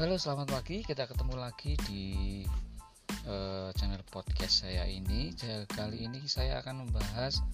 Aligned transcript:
Halo, 0.00 0.16
selamat 0.16 0.48
pagi. 0.56 0.80
Kita 0.80 1.04
ketemu 1.04 1.36
lagi 1.36 1.76
di 1.84 2.40
uh, 3.28 3.68
channel 3.76 4.00
podcast 4.08 4.64
saya 4.64 4.88
ini. 4.88 5.28
Kali 5.68 6.08
ini 6.08 6.24
saya 6.24 6.64
akan 6.64 6.88
membahas 6.88 7.44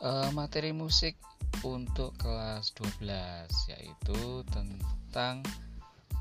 uh, 0.00 0.32
materi 0.32 0.72
musik 0.72 1.20
untuk 1.60 2.16
kelas 2.16 2.72
12 2.80 3.04
yaitu 3.76 4.40
tentang 4.48 5.44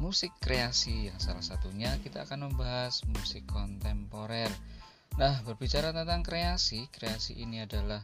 musik 0.04 0.36
kreasi 0.44 1.08
yang 1.08 1.16
salah 1.24 1.40
satunya 1.40 1.96
kita 2.04 2.28
akan 2.28 2.52
membahas 2.52 3.08
musik 3.08 3.48
kontemporer. 3.48 4.52
Nah, 5.20 5.44
berbicara 5.44 5.92
tentang 5.92 6.24
kreasi, 6.24 6.88
kreasi 6.92 7.36
ini 7.40 7.64
adalah 7.64 8.00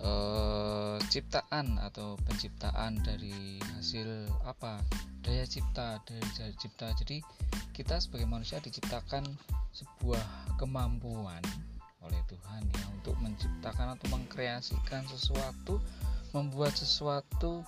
uh, 0.00 1.00
ciptaan 1.08 1.80
atau 1.80 2.20
penciptaan 2.28 3.00
dari 3.00 3.56
hasil 3.78 4.28
apa? 4.44 4.82
Daya 5.24 5.48
cipta 5.48 6.00
daya, 6.04 6.24
daya 6.36 6.52
cipta. 6.60 6.92
Jadi 7.00 7.24
kita 7.72 7.96
sebagai 7.96 8.28
manusia 8.28 8.60
diciptakan 8.60 9.24
sebuah 9.72 10.22
kemampuan 10.60 11.40
oleh 12.04 12.20
Tuhan 12.28 12.62
ya 12.68 12.84
untuk 12.92 13.16
menciptakan 13.24 13.96
atau 13.96 14.06
mengkreasikan 14.12 15.08
sesuatu 15.08 15.80
membuat 16.36 16.76
sesuatu 16.76 17.64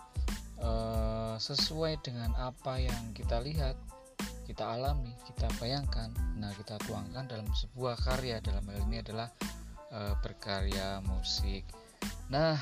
uh, 0.60 1.34
sesuai 1.40 1.96
dengan 2.04 2.37
apa 2.37 2.77
yang 2.77 3.15
kita 3.16 3.40
lihat 3.40 3.74
kita 4.46 4.78
alami 4.78 5.10
kita 5.27 5.50
bayangkan. 5.59 6.14
Nah 6.38 6.54
kita 6.54 6.78
tuangkan 6.87 7.27
dalam 7.27 7.50
sebuah 7.50 7.98
karya. 7.98 8.38
Dalam 8.38 8.62
hal 8.70 8.87
ini 8.87 9.02
adalah 9.02 9.28
uh, 9.91 10.14
berkarya 10.23 11.02
musik. 11.04 11.66
Nah, 12.30 12.59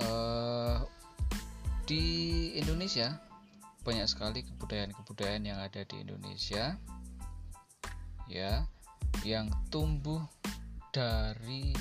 uh, 0.00 0.80
di 1.84 2.04
Indonesia 2.56 3.20
banyak 3.84 4.08
sekali 4.08 4.40
kebudayaan-kebudayaan 4.40 5.44
yang 5.44 5.60
ada 5.60 5.84
di 5.84 6.00
Indonesia, 6.00 6.80
ya, 8.32 8.64
yang 9.28 9.52
tumbuh 9.68 10.24
dari 10.88 11.76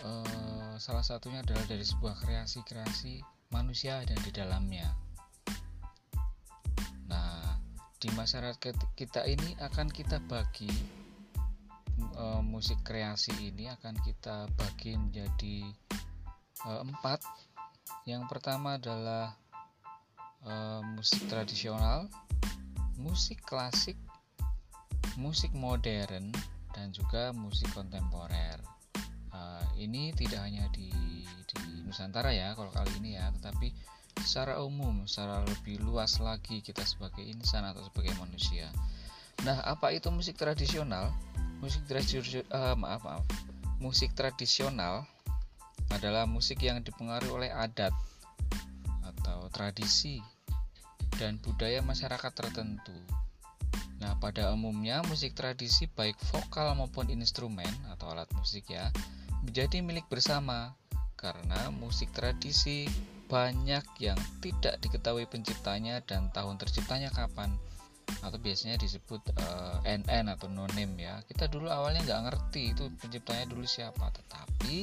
uh, 0.00 0.80
salah 0.80 1.04
satunya 1.04 1.44
adalah 1.44 1.68
dari 1.68 1.84
sebuah 1.84 2.16
kreasi-kreasi 2.24 3.20
manusia 3.52 4.00
dan 4.08 4.16
di 4.24 4.32
dalamnya. 4.32 5.03
Di 8.04 8.12
masyarakat 8.12 8.76
kita 8.92 9.24
ini 9.24 9.56
akan 9.64 9.88
kita 9.88 10.20
bagi 10.28 10.68
e, 11.96 12.24
musik 12.44 12.84
kreasi 12.84 13.32
ini 13.48 13.72
akan 13.72 13.96
kita 14.04 14.44
bagi 14.60 14.92
menjadi 14.92 15.72
e, 16.68 16.70
empat. 16.84 17.24
Yang 18.04 18.28
pertama 18.28 18.76
adalah 18.76 19.32
e, 20.44 20.52
musik 20.84 21.32
tradisional, 21.32 22.12
musik 23.00 23.40
klasik, 23.40 23.96
musik 25.16 25.56
modern, 25.56 26.28
dan 26.76 26.92
juga 26.92 27.32
musik 27.32 27.72
kontemporer. 27.72 28.60
E, 29.32 29.40
ini 29.80 30.12
tidak 30.12 30.44
hanya 30.44 30.68
di, 30.76 30.92
di 31.24 31.88
Nusantara 31.88 32.36
ya, 32.36 32.52
kalau 32.52 32.68
kali 32.68 33.00
ini 33.00 33.16
ya, 33.16 33.32
tetapi 33.40 33.72
secara 34.22 34.62
umum, 34.62 35.08
secara 35.08 35.42
lebih 35.48 35.82
luas 35.82 36.22
lagi 36.22 36.62
kita 36.62 36.86
sebagai 36.86 37.24
insan 37.26 37.66
atau 37.66 37.82
sebagai 37.88 38.14
manusia. 38.20 38.70
Nah, 39.42 39.58
apa 39.66 39.90
itu 39.90 40.12
musik 40.14 40.38
tradisional? 40.38 41.10
musik 41.64 41.80
tradisional 41.88 42.44
uh, 42.52 42.76
maaf 42.76 43.00
maaf 43.08 43.24
musik 43.80 44.12
tradisional 44.12 45.08
adalah 45.88 46.28
musik 46.28 46.60
yang 46.60 46.84
dipengaruhi 46.84 47.32
oleh 47.32 47.50
adat 47.52 47.96
atau 49.00 49.48
tradisi 49.48 50.20
dan 51.16 51.38
budaya 51.38 51.78
masyarakat 51.80 52.32
tertentu. 52.34 52.96
Nah, 54.02 54.18
pada 54.18 54.50
umumnya 54.50 55.00
musik 55.06 55.32
tradisi 55.32 55.86
baik 55.88 56.18
vokal 56.34 56.74
maupun 56.76 57.08
instrumen 57.08 57.68
atau 57.94 58.12
alat 58.12 58.28
musik 58.36 58.68
ya 58.68 58.92
menjadi 59.46 59.80
milik 59.80 60.04
bersama 60.12 60.76
karena 61.14 61.72
musik 61.72 62.12
tradisi 62.12 62.90
banyak 63.26 63.84
yang 64.00 64.18
tidak 64.40 64.78
diketahui 64.80 65.24
penciptanya 65.26 66.00
dan 66.04 66.30
tahun 66.30 66.60
terciptanya 66.60 67.10
kapan. 67.10 67.54
Atau 68.20 68.36
biasanya 68.36 68.76
disebut 68.76 69.20
uh, 69.40 69.80
eh, 69.84 70.00
NN 70.00 70.32
atau 70.32 70.48
no 70.52 70.68
name 70.76 71.00
ya. 71.00 71.20
Kita 71.24 71.48
dulu 71.48 71.72
awalnya 71.72 72.04
nggak 72.04 72.22
ngerti 72.30 72.76
itu 72.76 72.88
penciptanya 73.00 73.48
dulu 73.48 73.64
siapa. 73.64 74.12
Tetapi 74.12 74.76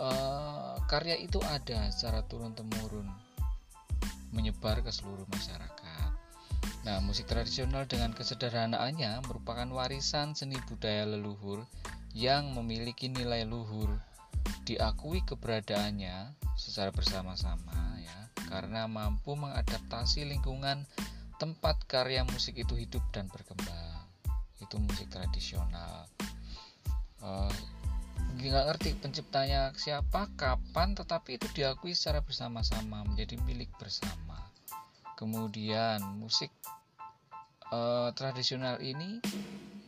uh, 0.00 0.80
karya 0.88 1.20
itu 1.20 1.38
ada 1.44 1.88
secara 1.92 2.24
turun 2.26 2.56
temurun 2.56 3.06
menyebar 4.34 4.82
ke 4.82 4.90
seluruh 4.90 5.24
masyarakat. 5.30 6.10
Nah 6.84 7.00
musik 7.00 7.24
tradisional 7.24 7.88
dengan 7.88 8.12
kesederhanaannya 8.12 9.24
merupakan 9.24 9.68
warisan 9.72 10.36
seni 10.36 10.58
budaya 10.68 11.08
leluhur 11.08 11.64
yang 12.12 12.52
memiliki 12.52 13.08
nilai 13.08 13.48
luhur 13.48 13.90
diakui 14.68 15.24
keberadaannya 15.24 16.43
secara 16.54 16.90
bersama-sama 16.90 17.98
ya. 18.00 18.18
Karena 18.48 18.86
mampu 18.86 19.34
mengadaptasi 19.34 20.26
lingkungan 20.26 20.86
tempat 21.38 21.82
karya 21.90 22.22
musik 22.22 22.58
itu 22.58 22.74
hidup 22.78 23.02
dan 23.10 23.26
berkembang. 23.30 24.06
Itu 24.62 24.78
musik 24.78 25.10
tradisional. 25.10 26.06
Uh, 27.24 27.50
nggak 28.34 28.66
ngerti 28.74 28.98
penciptanya 28.98 29.70
siapa 29.78 30.28
kapan 30.34 30.98
tetapi 30.98 31.38
itu 31.38 31.46
diakui 31.54 31.94
secara 31.94 32.20
bersama-sama 32.20 33.06
menjadi 33.06 33.38
milik 33.46 33.70
bersama. 33.78 34.50
Kemudian 35.14 36.02
musik 36.18 36.50
uh, 37.70 38.10
tradisional 38.12 38.82
ini 38.82 39.22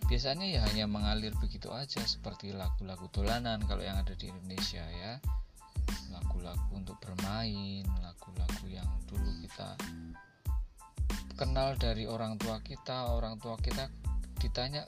biasanya 0.07 0.47
ya 0.47 0.61
hanya 0.71 0.87
mengalir 0.87 1.35
begitu 1.43 1.75
aja 1.75 1.99
seperti 2.07 2.55
lagu-lagu 2.55 3.11
dolanan 3.11 3.59
kalau 3.67 3.83
yang 3.83 3.99
ada 3.99 4.15
di 4.15 4.31
Indonesia 4.31 4.87
ya 4.87 5.19
lagu-lagu 6.47 6.71
untuk 6.79 6.97
bermain 7.03 7.83
lagu-lagu 7.99 8.65
yang 8.71 8.87
dulu 9.11 9.31
kita 9.43 9.75
kenal 11.35 11.75
dari 11.75 12.07
orang 12.07 12.39
tua 12.39 12.63
kita 12.63 13.11
orang 13.11 13.43
tua 13.43 13.59
kita 13.59 13.91
ditanya 14.39 14.87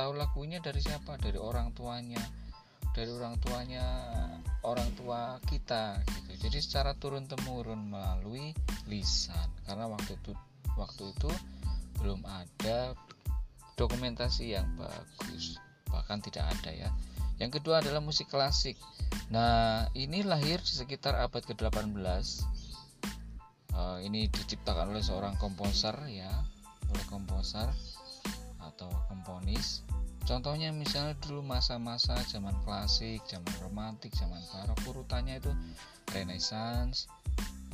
tahu 0.00 0.16
lagunya 0.16 0.64
dari 0.64 0.80
siapa? 0.80 1.20
Dari 1.20 1.36
orang 1.36 1.76
tuanya. 1.76 2.24
Dari 2.96 3.12
orang 3.12 3.36
tuanya 3.36 3.84
orang 4.64 4.88
tua 4.96 5.36
kita 5.44 6.00
gitu. 6.08 6.48
Jadi 6.48 6.58
secara 6.58 6.96
turun 6.96 7.28
temurun 7.28 7.92
melalui 7.92 8.56
lisan. 8.88 9.52
Karena 9.68 9.84
waktu 9.92 10.16
itu 10.16 10.32
waktu 10.80 11.12
itu 11.12 11.30
belum 12.00 12.24
ada 12.24 12.96
dokumentasi 13.76 14.56
yang 14.56 14.66
bagus. 14.80 15.60
Bahkan 15.92 16.18
tidak 16.24 16.48
ada 16.48 16.70
ya 16.72 16.88
yang 17.40 17.48
kedua 17.48 17.80
adalah 17.80 18.04
musik 18.04 18.28
klasik. 18.28 18.76
Nah 19.32 19.88
ini 19.96 20.20
lahir 20.20 20.60
sekitar 20.60 21.16
abad 21.16 21.40
ke-18 21.40 21.96
uh, 23.74 23.98
ini 24.04 24.28
diciptakan 24.28 24.92
oleh 24.92 25.00
seorang 25.00 25.34
komposer 25.40 25.96
ya 26.12 26.30
oleh 26.92 27.04
komposer 27.08 27.72
atau 28.60 28.92
komponis. 29.08 29.82
Contohnya 30.28 30.70
misalnya 30.70 31.16
dulu 31.18 31.42
masa-masa 31.42 32.14
zaman 32.28 32.54
klasik 32.62 33.24
zaman 33.26 33.50
romantik 33.64 34.12
zaman 34.14 34.38
barok 34.52 34.78
urutannya 34.86 35.40
itu 35.40 35.50
renaissance 36.12 37.08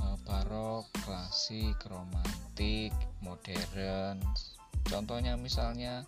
uh, 0.01 0.17
barok 0.25 0.87
klasik 1.03 1.77
romantik 1.91 2.95
modern. 3.21 4.23
Contohnya 4.87 5.35
misalnya 5.35 6.07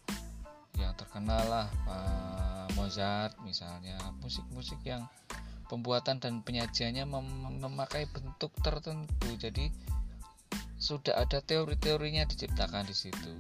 yang 0.78 0.94
terkenal 0.94 1.42
lah 1.50 1.66
Pak 1.84 2.78
Mozart 2.78 3.34
misalnya. 3.42 3.98
Musik-musik 4.22 4.78
yang 4.86 5.04
pembuatan 5.68 6.22
dan 6.22 6.40
penyajiannya 6.40 7.04
mem 7.04 7.26
memakai 7.60 8.06
bentuk 8.08 8.54
tertentu. 8.62 9.28
Jadi 9.36 9.68
sudah 10.78 11.18
ada 11.18 11.42
teori-teorinya 11.42 12.24
diciptakan 12.24 12.86
di 12.86 12.94
situ. 12.94 13.34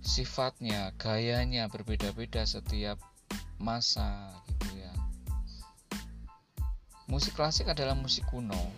Sifatnya 0.00 0.94
gayanya 0.94 1.66
berbeda-beda 1.66 2.46
setiap 2.46 3.02
masa 3.58 4.30
gitu 4.46 4.78
ya. 4.78 4.94
Musik 7.10 7.34
klasik 7.34 7.66
adalah 7.66 7.98
musik 7.98 8.24
kuno. 8.30 8.70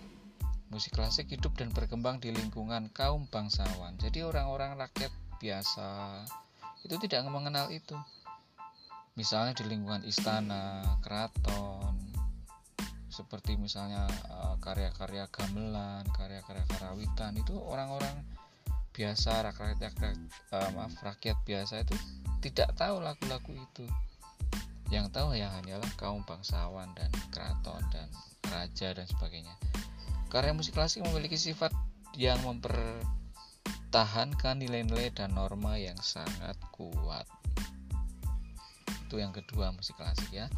Musik 0.72 0.98
klasik 0.98 1.30
hidup 1.30 1.54
dan 1.54 1.70
berkembang 1.70 2.18
di 2.18 2.34
lingkungan 2.34 2.90
kaum 2.90 3.30
bangsawan. 3.30 3.94
Jadi 4.02 4.26
orang-orang 4.26 4.74
rakyat 4.74 5.12
biasa 5.36 6.24
itu 6.84 6.96
tidak 7.00 7.24
mengenal 7.30 7.70
itu 7.72 7.96
misalnya 9.16 9.56
di 9.56 9.64
lingkungan 9.64 10.04
istana, 10.04 10.84
keraton, 11.00 11.96
seperti 13.08 13.56
misalnya 13.56 14.04
eh, 14.08 14.54
karya-karya 14.60 15.24
gamelan, 15.32 16.04
karya-karya 16.12 16.68
karawitan 16.68 17.32
itu 17.40 17.56
orang-orang 17.56 18.12
biasa 18.96 19.44
rakyat 19.44 19.92
rakyat 19.92 20.16
uh, 20.56 20.72
maaf 20.72 20.96
rakyat 21.04 21.36
biasa 21.44 21.84
itu 21.84 21.92
tidak 22.40 22.72
tahu 22.80 23.04
lagu-lagu 23.04 23.52
itu. 23.52 23.84
Yang 24.88 25.12
tahu 25.12 25.36
ya 25.36 25.52
hanyalah 25.52 25.90
kaum 26.00 26.24
bangsawan 26.24 26.88
dan 26.96 27.12
keraton 27.28 27.84
dan 27.92 28.08
raja 28.48 28.96
dan 28.96 29.04
sebagainya. 29.04 29.52
Karya 30.32 30.56
musik 30.56 30.72
klasik 30.72 31.04
memiliki 31.04 31.36
sifat 31.36 31.76
yang 32.16 32.40
mempertahankan 33.96 34.60
nilai-nilai 34.60 35.08
dan 35.16 35.32
norma 35.32 35.80
yang 35.80 35.96
sangat 36.04 36.52
kuat. 36.68 37.24
Itu 39.08 39.16
yang 39.16 39.32
kedua 39.32 39.72
musik 39.72 39.96
klasik 39.96 40.28
ya. 40.36 40.52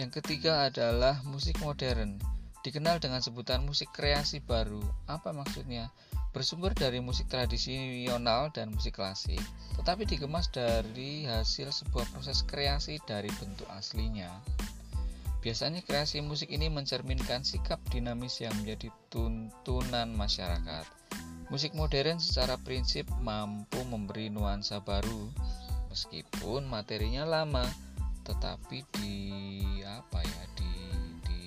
Yang 0.00 0.24
ketiga 0.24 0.72
adalah 0.72 1.20
musik 1.28 1.60
modern. 1.60 2.16
Dikenal 2.64 2.96
dengan 2.96 3.20
sebutan 3.20 3.68
musik 3.68 3.92
kreasi 3.92 4.40
baru. 4.40 4.80
Apa 5.04 5.36
maksudnya? 5.36 5.92
Bersumber 6.32 6.72
dari 6.72 7.04
musik 7.04 7.28
tradisional 7.28 8.48
dan 8.56 8.72
musik 8.72 8.96
klasik 8.96 9.44
tetapi 9.76 10.08
dikemas 10.08 10.48
dari 10.48 11.28
hasil 11.28 11.76
sebuah 11.76 12.08
proses 12.08 12.40
kreasi 12.48 12.96
dari 13.04 13.28
bentuk 13.36 13.68
aslinya. 13.68 14.32
Biasanya 15.44 15.84
kreasi 15.84 16.24
musik 16.24 16.48
ini 16.48 16.72
mencerminkan 16.72 17.44
sikap 17.44 17.84
dinamis 17.92 18.40
yang 18.40 18.56
menjadi 18.64 18.88
tuntunan 19.12 20.08
masyarakat. 20.16 21.01
Musik 21.52 21.76
modern 21.76 22.16
secara 22.16 22.56
prinsip 22.56 23.04
mampu 23.20 23.84
memberi 23.84 24.32
nuansa 24.32 24.80
baru. 24.80 25.28
Meskipun 25.92 26.64
materinya 26.64 27.28
lama 27.28 27.68
tetapi 28.24 28.80
di 28.96 29.16
apa 29.84 30.24
ya 30.24 30.42
di 30.56 30.72
di 31.28 31.44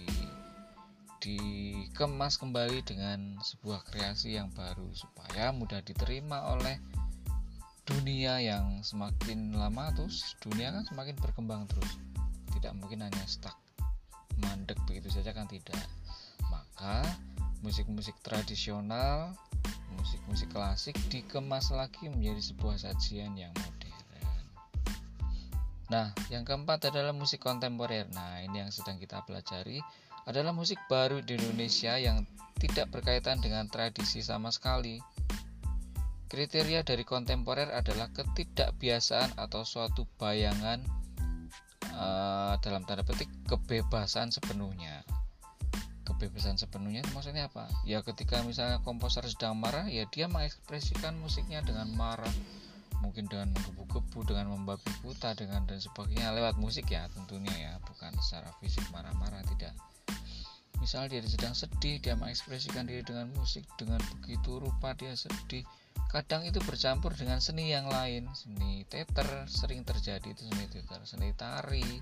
dikemas 1.25 2.37
kembali 2.37 2.85
dengan 2.85 3.41
sebuah 3.41 3.81
kreasi 3.89 4.37
yang 4.37 4.53
baru 4.53 4.85
supaya 4.93 5.49
mudah 5.49 5.81
diterima 5.81 6.53
oleh 6.53 6.77
dunia 7.89 8.37
yang 8.37 8.85
semakin 8.85 9.57
lama 9.57 9.89
terus. 9.97 10.37
Dunia 10.37 10.69
kan 10.69 10.85
semakin 10.85 11.17
berkembang 11.17 11.65
terus. 11.65 11.97
Tidak 12.53 12.77
mungkin 12.77 13.01
hanya 13.01 13.25
stuck 13.25 13.57
mandek 14.37 14.77
begitu 14.85 15.09
saja 15.09 15.33
kan 15.33 15.49
tidak. 15.49 15.81
Maka 16.53 17.01
musik-musik 17.65 18.13
tradisional 18.21 19.33
musik-musik 19.97 20.49
klasik 20.53 20.95
dikemas 21.11 21.71
lagi 21.73 22.07
menjadi 22.07 22.41
sebuah 22.53 22.75
sajian 22.81 23.33
yang 23.37 23.53
modern. 23.53 23.85
Nah 25.85 26.09
yang 26.33 26.41
keempat 26.41 26.89
adalah 26.89 27.13
musik 27.13 27.45
kontemporer. 27.45 28.09
Nah 28.13 28.41
ini 28.41 28.65
yang 28.65 28.71
sedang 28.73 28.97
kita 28.97 29.21
pelajari 29.25 29.81
adalah 30.25 30.49
musik 30.49 30.81
baru 30.89 31.21
di 31.21 31.37
Indonesia 31.37 31.93
yang 32.01 32.25
tidak 32.57 32.89
berkaitan 32.89 33.37
dengan 33.37 33.69
tradisi 33.69 34.25
sama 34.25 34.49
sekali. 34.49 34.97
Kriteria 36.25 36.81
dari 36.81 37.05
kontemporer 37.05 37.69
adalah 37.69 38.09
ketidakbiasaan 38.09 39.37
atau 39.37 39.61
suatu 39.61 40.09
bayangan 40.17 40.81
uh, 41.93 42.57
dalam 42.65 42.81
tanda 42.89 43.05
petik 43.05 43.29
kebebasan 43.45 44.33
sepenuhnya 44.33 45.05
kebebasan 46.05 46.55
sepenuhnya 46.55 47.01
maksudnya 47.11 47.49
apa? 47.49 47.65
Ya 47.83 48.05
ketika 48.05 48.45
misalnya 48.45 48.79
komposer 48.85 49.25
sedang 49.25 49.57
marah 49.57 49.89
ya 49.89 50.05
dia 50.13 50.29
mengekspresikan 50.29 51.17
musiknya 51.17 51.65
dengan 51.65 51.89
marah. 51.97 52.31
Mungkin 53.03 53.27
dengan 53.27 53.51
menggebu-gebu 53.53 54.23
dengan 54.25 54.55
membabi 54.55 54.87
buta 55.03 55.35
dengan 55.35 55.65
dan 55.67 55.81
sebagainya. 55.81 56.31
Lewat 56.31 56.55
musik 56.61 56.87
ya 56.87 57.09
tentunya 57.11 57.51
ya. 57.51 57.73
Bukan 57.83 58.13
secara 58.21 58.49
fisik 58.61 58.85
marah-marah 58.93 59.43
tidak. 59.51 59.73
Misal 60.79 61.09
dia 61.09 61.21
sedang 61.25 61.57
sedih 61.57 61.97
dia 61.99 62.13
mengekspresikan 62.15 62.85
diri 62.85 63.01
dengan 63.01 63.29
musik 63.35 63.65
dengan 63.75 63.99
begitu 64.15 64.61
rupa 64.61 64.93
dia 64.95 65.13
sedih. 65.17 65.65
Kadang 66.09 66.47
itu 66.47 66.61
bercampur 66.63 67.11
dengan 67.17 67.43
seni 67.43 67.73
yang 67.73 67.89
lain. 67.89 68.29
Seni 68.31 68.87
teater 68.87 69.49
sering 69.49 69.83
terjadi 69.83 70.31
itu 70.31 70.45
seni 70.47 70.65
teater 70.71 71.01
seni 71.03 71.29
tari 71.35 72.01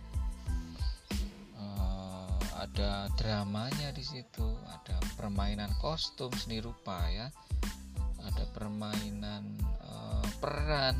ada 2.74 3.06
dramanya 3.14 3.94
di 3.94 4.02
situ 4.02 4.58
ada 4.66 4.98
permainan 5.14 5.70
kostum 5.78 6.34
seni 6.34 6.58
rupa 6.58 7.06
ya 7.06 7.30
ada 8.25 8.50
permainan 8.50 9.46
uh, 9.86 10.25
peran 10.42 10.98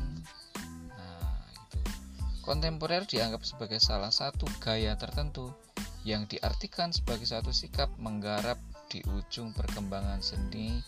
nah 0.94 1.34
itu 1.50 1.82
kontemporer 2.46 3.02
dianggap 3.10 3.42
sebagai 3.42 3.82
salah 3.82 4.14
satu 4.14 4.46
gaya 4.62 4.94
tertentu 4.94 5.50
yang 6.06 6.30
diartikan 6.30 6.94
sebagai 6.94 7.26
satu 7.26 7.50
sikap 7.50 7.90
menggarap 7.98 8.62
di 8.86 9.02
ujung 9.10 9.50
perkembangan 9.50 10.22
seni 10.22 10.78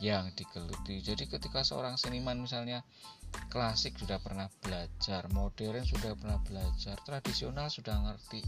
yang 0.00 0.30
digeluti. 0.34 1.02
Jadi 1.02 1.26
ketika 1.26 1.60
seorang 1.66 1.98
seniman 2.00 2.38
misalnya 2.38 2.80
klasik 3.52 3.98
sudah 3.98 4.16
pernah 4.22 4.48
belajar, 4.64 5.28
modern 5.34 5.84
sudah 5.84 6.16
pernah 6.16 6.40
belajar, 6.42 6.96
tradisional 7.04 7.68
sudah 7.68 7.98
ngerti. 8.08 8.40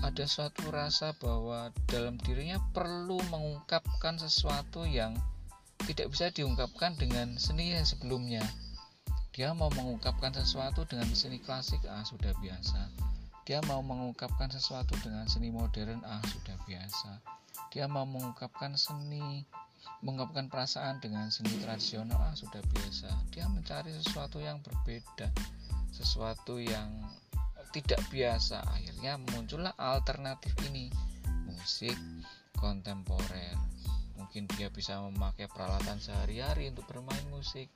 Ada 0.00 0.24
suatu 0.24 0.70
rasa 0.70 1.12
bahwa 1.18 1.74
dalam 1.90 2.16
dirinya 2.22 2.62
perlu 2.72 3.18
mengungkapkan 3.28 4.16
sesuatu 4.16 4.86
yang 4.86 5.18
tidak 5.84 6.12
bisa 6.14 6.30
diungkapkan 6.30 6.94
dengan 6.94 7.34
seni 7.36 7.74
yang 7.74 7.84
sebelumnya. 7.84 8.44
Dia 9.34 9.54
mau 9.54 9.70
mengungkapkan 9.74 10.34
sesuatu 10.34 10.86
dengan 10.86 11.10
seni 11.14 11.42
klasik, 11.42 11.82
ah 11.86 12.02
sudah 12.06 12.34
biasa. 12.38 12.90
Dia 13.46 13.58
mau 13.66 13.82
mengungkapkan 13.82 14.52
sesuatu 14.52 14.94
dengan 15.02 15.26
seni 15.26 15.50
modern, 15.50 16.02
ah 16.06 16.22
sudah 16.26 16.56
biasa. 16.66 17.22
Dia 17.74 17.90
mau 17.90 18.06
mengungkapkan 18.06 18.74
seni 18.78 19.46
mengungkapkan 20.00 20.48
perasaan 20.48 20.96
dengan 21.00 21.28
seni 21.28 21.60
tradisional 21.60 22.16
ah, 22.16 22.32
sudah 22.32 22.60
biasa 22.72 23.08
dia 23.32 23.44
mencari 23.48 23.92
sesuatu 23.92 24.40
yang 24.40 24.60
berbeda 24.64 25.28
sesuatu 25.92 26.56
yang 26.56 26.88
tidak 27.70 28.02
biasa. 28.10 28.62
Akhirnya 28.66 29.16
muncullah 29.34 29.74
alternatif 29.78 30.54
ini 30.70 30.90
musik 31.46 31.96
kontemporer. 32.58 33.56
Mungkin 34.18 34.46
dia 34.54 34.68
bisa 34.70 35.00
memakai 35.00 35.48
peralatan 35.48 35.98
sehari-hari 35.98 36.70
untuk 36.70 36.86
bermain 36.86 37.24
musik. 37.32 37.72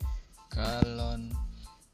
Galon 0.53 1.33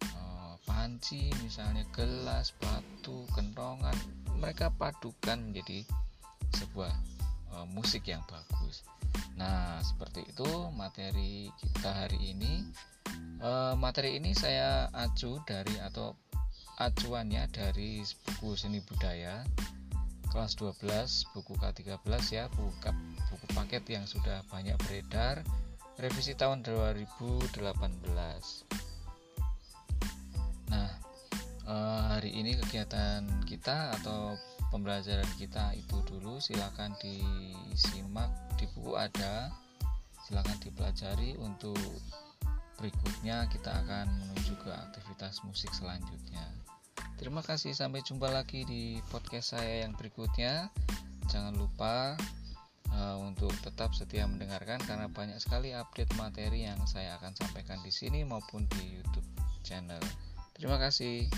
eh, 0.05 0.55
panci 0.69 1.33
misalnya 1.41 1.87
gelas 1.95 2.53
batu 2.61 3.25
kentongan 3.33 3.95
mereka 4.37 4.73
padukan 4.73 5.39
menjadi 5.41 5.85
sebuah 6.57 6.93
eh, 7.57 7.67
musik 7.73 8.09
yang 8.09 8.21
bagus. 8.29 8.85
Nah, 9.41 9.81
seperti 9.81 10.29
itu 10.29 10.69
materi 10.77 11.49
kita 11.57 12.05
hari 12.05 12.37
ini. 12.37 12.69
E, 13.41 13.51
materi 13.75 14.21
ini 14.21 14.37
saya 14.37 14.93
acu 14.93 15.41
dari 15.49 15.81
atau 15.81 16.13
acuannya 16.81 17.45
dari 17.53 18.01
buku 18.25 18.57
seni 18.57 18.81
budaya 18.81 19.45
kelas 20.33 20.57
12 20.57 20.81
buku 21.37 21.53
K13 21.61 22.09
ya 22.33 22.49
buku, 22.57 22.73
buku 23.29 23.47
paket 23.53 23.85
yang 23.93 24.09
sudah 24.09 24.41
banyak 24.49 24.81
beredar 24.89 25.45
revisi 26.01 26.33
tahun 26.33 26.65
2018 26.65 27.53
nah 30.73 30.89
eh, 31.69 32.01
hari 32.17 32.33
ini 32.33 32.57
kegiatan 32.65 33.29
kita 33.45 33.93
atau 34.01 34.41
pembelajaran 34.73 35.29
kita 35.37 35.77
itu 35.77 36.01
dulu 36.09 36.41
silakan 36.41 36.97
disimak 37.03 38.33
di 38.57 38.65
buku 38.73 38.97
ada 38.97 39.53
silahkan 40.31 40.55
dipelajari. 40.63 41.35
Untuk 41.43 41.75
berikutnya 42.79 43.51
kita 43.51 43.83
akan 43.83 44.07
menuju 44.09 44.55
ke 44.63 44.71
aktivitas 44.71 45.43
musik 45.43 45.75
selanjutnya 45.75 46.47
terima 47.21 47.45
kasih 47.45 47.77
sampai 47.77 48.01
jumpa 48.01 48.33
lagi 48.33 48.65
di 48.65 48.97
podcast 49.13 49.53
saya 49.53 49.85
yang 49.85 49.93
berikutnya. 49.93 50.73
Jangan 51.29 51.53
lupa 51.53 52.17
uh, 52.97 53.21
untuk 53.21 53.53
tetap 53.61 53.93
setia 53.93 54.25
mendengarkan 54.25 54.81
karena 54.89 55.07
banyak 55.13 55.37
sekali 55.37 55.77
update 55.77 56.17
materi 56.17 56.65
yang 56.65 56.81
saya 56.89 57.21
akan 57.21 57.37
sampaikan 57.37 57.77
di 57.85 57.93
sini 57.93 58.25
maupun 58.25 58.65
di 58.73 58.97
YouTube 58.97 59.29
channel. 59.61 60.01
Terima 60.57 60.81
kasih. 60.81 61.29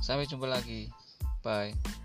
Sampai 0.00 0.24
jumpa 0.24 0.48
lagi. 0.48 0.88
Bye 1.44 2.01